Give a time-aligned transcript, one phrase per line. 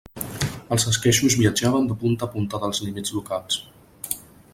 [0.75, 3.59] Els esqueixos viatjaven de punta a punta dels límits locals.